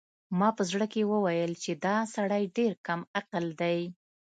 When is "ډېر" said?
2.57-2.71